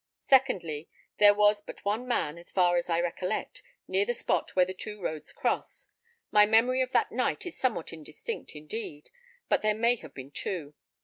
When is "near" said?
3.87-4.03